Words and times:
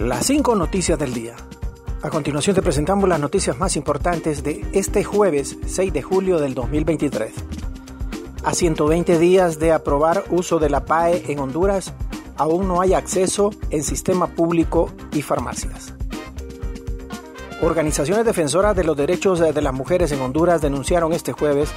Las 0.00 0.28
cinco 0.28 0.54
noticias 0.54 0.98
del 0.98 1.12
día. 1.12 1.36
A 2.00 2.08
continuación 2.08 2.56
te 2.56 2.62
presentamos 2.62 3.06
las 3.06 3.20
noticias 3.20 3.58
más 3.58 3.76
importantes 3.76 4.42
de 4.42 4.64
este 4.72 5.04
jueves 5.04 5.58
6 5.66 5.92
de 5.92 6.00
julio 6.00 6.38
del 6.38 6.54
2023. 6.54 7.34
A 8.42 8.54
120 8.54 9.18
días 9.18 9.58
de 9.58 9.72
aprobar 9.72 10.24
uso 10.30 10.58
de 10.58 10.70
la 10.70 10.86
PAE 10.86 11.30
en 11.30 11.38
Honduras, 11.40 11.92
aún 12.38 12.66
no 12.66 12.80
hay 12.80 12.94
acceso 12.94 13.50
en 13.68 13.84
sistema 13.84 14.28
público 14.28 14.90
y 15.12 15.20
farmacias. 15.20 15.92
Organizaciones 17.62 18.24
defensoras 18.24 18.74
de 18.74 18.84
los 18.84 18.96
derechos 18.96 19.38
de 19.38 19.60
las 19.60 19.74
mujeres 19.74 20.10
en 20.12 20.20
Honduras 20.22 20.62
denunciaron 20.62 21.12
este 21.12 21.32
jueves 21.32 21.70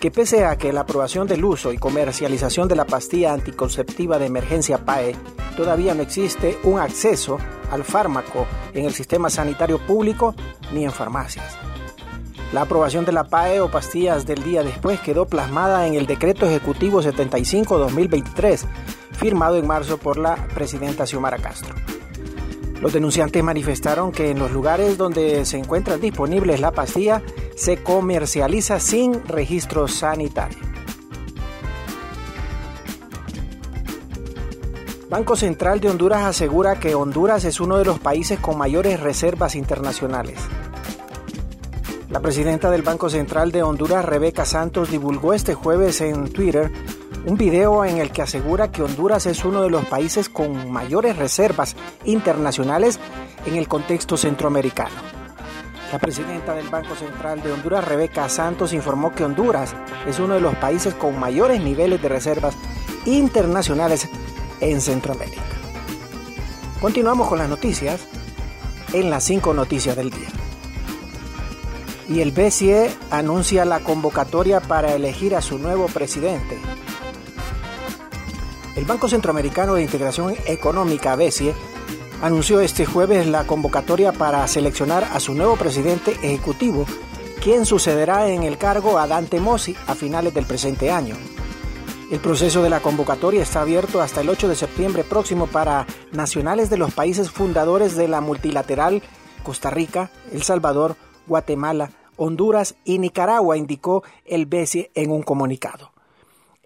que 0.00 0.10
pese 0.10 0.46
a 0.46 0.56
que 0.56 0.72
la 0.72 0.80
aprobación 0.80 1.26
del 1.26 1.44
uso 1.44 1.74
y 1.74 1.78
comercialización 1.78 2.68
de 2.68 2.76
la 2.76 2.86
pastilla 2.86 3.34
anticonceptiva 3.34 4.18
de 4.18 4.26
emergencia 4.26 4.78
PAE, 4.78 5.14
todavía 5.54 5.94
no 5.94 6.02
existe 6.02 6.58
un 6.62 6.80
acceso 6.80 7.36
al 7.70 7.84
fármaco 7.84 8.46
en 8.72 8.86
el 8.86 8.94
sistema 8.94 9.28
sanitario 9.28 9.78
público 9.78 10.34
ni 10.72 10.84
en 10.84 10.90
farmacias. 10.92 11.58
La 12.54 12.62
aprobación 12.62 13.04
de 13.04 13.12
la 13.12 13.24
PAE 13.24 13.60
o 13.60 13.70
pastillas 13.70 14.24
del 14.24 14.42
día 14.42 14.62
después 14.62 15.00
quedó 15.00 15.26
plasmada 15.26 15.86
en 15.86 15.94
el 15.94 16.06
Decreto 16.06 16.46
Ejecutivo 16.46 17.02
75-2023, 17.02 18.64
firmado 19.12 19.58
en 19.58 19.66
marzo 19.66 19.98
por 19.98 20.16
la 20.16 20.36
presidenta 20.54 21.06
Xiomara 21.06 21.36
Castro. 21.36 21.74
Los 22.80 22.92
denunciantes 22.92 23.42
manifestaron 23.42 24.12
que 24.12 24.30
en 24.30 24.38
los 24.38 24.52
lugares 24.52 24.98
donde 24.98 25.44
se 25.46 25.56
encuentra 25.56 25.96
disponible 25.96 26.58
la 26.58 26.72
pastilla 26.72 27.22
se 27.56 27.82
comercializa 27.82 28.80
sin 28.80 29.26
registro 29.26 29.88
sanitario. 29.88 30.58
Banco 35.08 35.36
Central 35.36 35.80
de 35.80 35.88
Honduras 35.88 36.24
asegura 36.24 36.80
que 36.80 36.94
Honduras 36.94 37.44
es 37.44 37.60
uno 37.60 37.78
de 37.78 37.84
los 37.84 38.00
países 38.00 38.40
con 38.40 38.58
mayores 38.58 39.00
reservas 39.00 39.54
internacionales. 39.54 40.38
La 42.10 42.20
presidenta 42.20 42.70
del 42.70 42.82
Banco 42.82 43.08
Central 43.08 43.52
de 43.52 43.62
Honduras, 43.62 44.04
Rebeca 44.04 44.44
Santos, 44.44 44.90
divulgó 44.90 45.32
este 45.32 45.54
jueves 45.54 46.00
en 46.00 46.32
Twitter 46.32 46.72
un 47.26 47.36
video 47.36 47.84
en 47.84 47.98
el 47.98 48.12
que 48.12 48.22
asegura 48.22 48.70
que 48.70 48.84
Honduras 48.84 49.26
es 49.26 49.44
uno 49.44 49.60
de 49.62 49.68
los 49.68 49.84
países 49.86 50.28
con 50.28 50.70
mayores 50.70 51.16
reservas 51.16 51.74
internacionales 52.04 53.00
en 53.46 53.56
el 53.56 53.66
contexto 53.66 54.16
centroamericano. 54.16 54.94
La 55.92 55.98
presidenta 55.98 56.54
del 56.54 56.68
Banco 56.68 56.94
Central 56.94 57.42
de 57.42 57.50
Honduras, 57.50 57.84
Rebeca 57.84 58.28
Santos, 58.28 58.72
informó 58.72 59.12
que 59.12 59.24
Honduras 59.24 59.74
es 60.06 60.20
uno 60.20 60.34
de 60.34 60.40
los 60.40 60.54
países 60.56 60.94
con 60.94 61.18
mayores 61.18 61.60
niveles 61.60 62.00
de 62.00 62.08
reservas 62.08 62.54
internacionales 63.04 64.08
en 64.60 64.80
Centroamérica. 64.80 65.42
Continuamos 66.80 67.28
con 67.28 67.38
las 67.38 67.48
noticias 67.48 68.06
en 68.92 69.10
las 69.10 69.24
cinco 69.24 69.52
noticias 69.52 69.96
del 69.96 70.10
día. 70.10 70.28
Y 72.08 72.20
el 72.20 72.30
BCE 72.30 72.88
anuncia 73.10 73.64
la 73.64 73.80
convocatoria 73.80 74.60
para 74.60 74.94
elegir 74.94 75.34
a 75.34 75.42
su 75.42 75.58
nuevo 75.58 75.86
presidente. 75.86 76.56
El 78.76 78.84
Banco 78.84 79.08
Centroamericano 79.08 79.74
de 79.74 79.82
Integración 79.82 80.34
Económica, 80.44 81.16
BCE, 81.16 81.54
anunció 82.20 82.60
este 82.60 82.84
jueves 82.84 83.26
la 83.26 83.46
convocatoria 83.46 84.12
para 84.12 84.46
seleccionar 84.46 85.04
a 85.04 85.18
su 85.18 85.34
nuevo 85.34 85.56
presidente 85.56 86.12
ejecutivo, 86.22 86.84
quien 87.42 87.64
sucederá 87.64 88.28
en 88.28 88.42
el 88.42 88.58
cargo 88.58 88.98
a 88.98 89.06
Dante 89.06 89.40
Mossi 89.40 89.74
a 89.86 89.94
finales 89.94 90.34
del 90.34 90.44
presente 90.44 90.90
año. 90.90 91.16
El 92.10 92.20
proceso 92.20 92.62
de 92.62 92.68
la 92.68 92.80
convocatoria 92.80 93.42
está 93.42 93.62
abierto 93.62 94.02
hasta 94.02 94.20
el 94.20 94.28
8 94.28 94.46
de 94.46 94.56
septiembre 94.56 95.04
próximo 95.04 95.46
para 95.46 95.86
nacionales 96.12 96.68
de 96.68 96.76
los 96.76 96.92
países 96.92 97.30
fundadores 97.30 97.96
de 97.96 98.08
la 98.08 98.20
multilateral 98.20 99.02
Costa 99.42 99.70
Rica, 99.70 100.10
El 100.32 100.42
Salvador, 100.42 100.96
Guatemala, 101.26 101.92
Honduras 102.16 102.74
y 102.84 102.98
Nicaragua, 102.98 103.56
indicó 103.56 104.04
el 104.26 104.44
BCE 104.44 104.90
en 104.94 105.10
un 105.10 105.22
comunicado. 105.22 105.95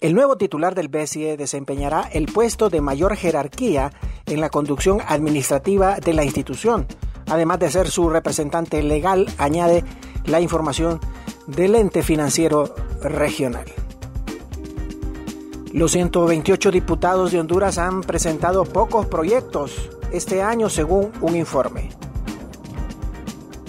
El 0.01 0.15
nuevo 0.15 0.39
titular 0.39 0.75
del 0.75 0.89
BCE 0.89 1.37
desempeñará 1.37 2.09
el 2.11 2.25
puesto 2.25 2.71
de 2.71 2.81
mayor 2.81 3.17
jerarquía 3.17 3.93
en 4.25 4.41
la 4.41 4.49
conducción 4.49 5.01
administrativa 5.07 5.97
de 5.97 6.15
la 6.15 6.25
institución, 6.25 6.87
además 7.27 7.59
de 7.59 7.71
ser 7.71 7.91
su 7.91 8.09
representante 8.09 8.83
legal, 8.83 9.27
añade 9.37 9.85
la 10.25 10.41
información 10.41 11.01
del 11.47 11.75
ente 11.75 12.03
financiero 12.03 12.75
regional. 13.03 13.67
Los 15.75 15.93
128 15.93 16.71
diputados 16.71 17.31
de 17.31 17.41
Honduras 17.41 17.77
han 17.77 18.01
presentado 18.01 18.65
pocos 18.65 19.05
proyectos 19.05 19.91
este 20.13 20.41
año 20.41 20.71
según 20.71 21.13
un 21.21 21.37
informe. 21.37 21.91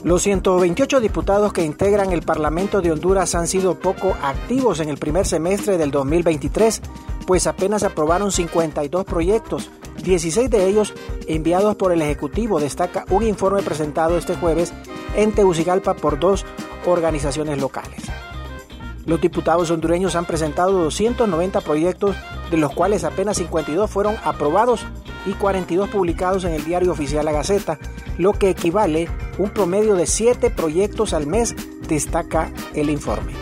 Los 0.04 0.24
128 0.24 1.00
diputados 1.00 1.54
que 1.54 1.64
integran 1.64 2.12
el 2.12 2.24
Parlamento 2.24 2.82
de 2.82 2.92
Honduras 2.92 3.36
han 3.36 3.48
sido 3.48 3.76
poco 3.76 4.18
activos 4.24 4.80
en 4.80 4.90
el 4.90 4.98
primer 4.98 5.28
semestre 5.28 5.78
del 5.78 5.92
2023, 5.92 6.82
pues 7.28 7.46
apenas 7.46 7.84
aprobaron 7.84 8.32
52 8.32 9.06
proyectos, 9.06 9.70
16 10.04 10.50
de 10.50 10.68
ellos 10.68 10.96
enviados 11.28 11.76
por 11.76 11.92
el 11.92 12.02
Ejecutivo, 12.02 12.60
destaca 12.60 13.06
un 13.12 13.22
informe 13.22 13.62
presentado 13.62 14.18
este 14.18 14.36
jueves 14.36 14.74
en 15.16 15.34
Tegucigalpa 15.34 15.94
por 15.94 16.20
dos 16.20 16.46
organizaciones 16.88 17.60
locales. 17.62 18.02
Los 19.06 19.22
diputados 19.22 19.70
hondureños 19.70 20.16
han 20.16 20.26
presentado 20.26 20.72
290 20.84 21.62
proyectos, 21.62 22.16
de 22.50 22.58
los 22.58 22.74
cuales 22.74 23.04
apenas 23.04 23.38
52 23.38 23.88
fueron 23.88 24.16
aprobados 24.24 24.84
y 25.28 25.34
42 25.34 25.90
publicados 25.90 26.44
en 26.44 26.54
el 26.54 26.66
diario 26.66 26.92
oficial 26.92 27.26
La 27.26 27.32
Gaceta, 27.32 27.78
lo 28.18 28.34
que 28.34 28.50
equivale 28.50 29.08
un 29.38 29.50
promedio 29.50 29.96
de 29.96 30.06
7 30.06 30.50
proyectos 30.52 31.14
al 31.14 31.28
mes, 31.28 31.56
destaca 31.88 32.52
el 32.74 32.90
informe. 32.90 33.34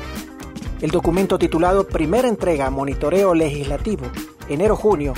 El 0.82 0.92
documento 0.92 1.38
titulado 1.38 1.88
Primera 1.88 2.28
entrega 2.28 2.70
Monitoreo 2.70 3.34
Legislativo, 3.34 4.08
enero-junio, 4.48 5.14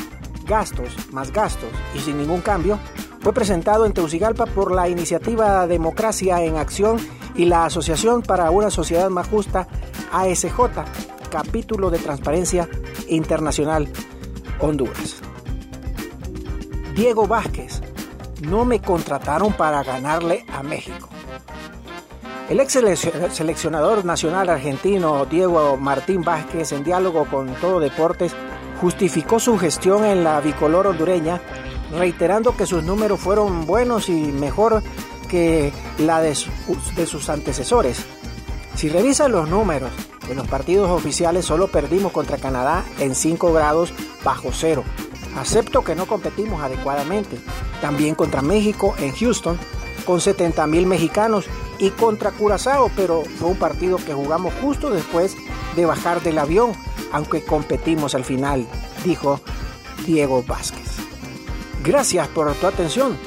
gastos 0.45 0.89
más 1.11 1.31
gastos 1.31 1.69
y 1.95 1.99
sin 1.99 2.17
ningún 2.17 2.41
cambio, 2.41 2.79
fue 3.21 3.33
presentado 3.33 3.85
en 3.85 3.93
Teucigalpa 3.93 4.47
por 4.47 4.71
la 4.71 4.89
iniciativa 4.89 5.67
Democracia 5.67 6.43
en 6.43 6.57
Acción 6.57 6.97
y 7.35 7.45
la 7.45 7.65
Asociación 7.65 8.23
para 8.23 8.49
una 8.49 8.71
Sociedad 8.71 9.09
Más 9.09 9.27
Justa 9.27 9.67
ASJ, 10.11 10.55
capítulo 11.29 11.91
de 11.91 11.99
Transparencia 11.99 12.67
Internacional 13.07 13.87
Honduras. 14.59 15.21
Diego 16.95 17.27
Vázquez, 17.27 17.80
no 18.41 18.65
me 18.65 18.81
contrataron 18.81 19.53
para 19.53 19.83
ganarle 19.83 20.45
a 20.53 20.63
México. 20.63 21.09
El 22.49 22.59
ex 22.59 22.77
seleccionador 23.31 24.03
nacional 24.03 24.49
argentino 24.49 25.25
Diego 25.25 25.77
Martín 25.77 26.21
Vázquez, 26.21 26.73
en 26.73 26.83
diálogo 26.83 27.25
con 27.25 27.53
Todo 27.55 27.79
Deportes, 27.79 28.35
justificó 28.81 29.39
su 29.39 29.57
gestión 29.57 30.03
en 30.03 30.23
la 30.23 30.41
bicolor 30.41 30.87
hondureña, 30.87 31.39
reiterando 31.97 32.57
que 32.57 32.65
sus 32.65 32.83
números 32.83 33.19
fueron 33.19 33.65
buenos 33.65 34.09
y 34.09 34.13
mejor 34.13 34.83
que 35.29 35.71
la 35.97 36.21
de, 36.21 36.35
sus 36.35 37.29
antecesores. 37.29 38.05
Si 38.75 38.89
revisan 38.89 39.31
los 39.31 39.47
números 39.47 39.91
en 40.29 40.35
los 40.35 40.47
partidos 40.47 40.89
oficiales, 40.89 41.45
solo 41.45 41.69
perdimos 41.69 42.11
contra 42.11 42.37
Canadá 42.37 42.83
en 42.99 43.15
5 43.15 43.53
grados 43.53 43.93
bajo 44.25 44.49
cero. 44.51 44.83
Acepto 45.37 45.83
que 45.83 45.95
no 45.95 46.05
competimos 46.05 46.61
adecuadamente. 46.61 47.37
También 47.81 48.15
contra 48.15 48.41
México 48.41 48.95
en 48.99 49.11
Houston 49.13 49.57
con 50.05 50.21
70 50.21 50.65
mil 50.67 50.85
mexicanos 50.85 51.45
y 51.79 51.89
contra 51.91 52.31
Curazao, 52.31 52.91
pero 52.95 53.23
fue 53.39 53.49
un 53.49 53.57
partido 53.57 53.97
que 53.97 54.13
jugamos 54.13 54.53
justo 54.61 54.89
después 54.89 55.35
de 55.75 55.85
bajar 55.85 56.21
del 56.21 56.37
avión, 56.37 56.73
aunque 57.11 57.43
competimos 57.43 58.15
al 58.15 58.23
final, 58.23 58.67
dijo 59.03 59.39
Diego 60.05 60.43
Vázquez. 60.43 60.97
Gracias 61.83 62.27
por 62.29 62.53
tu 62.55 62.67
atención. 62.67 63.17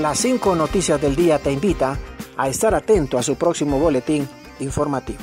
Las 0.00 0.18
5 0.18 0.54
noticias 0.54 1.00
del 1.00 1.14
día 1.14 1.38
te 1.38 1.52
invita 1.52 1.98
a 2.36 2.48
estar 2.48 2.74
atento 2.74 3.18
a 3.18 3.22
su 3.22 3.36
próximo 3.36 3.78
boletín 3.78 4.28
informativo. 4.58 5.20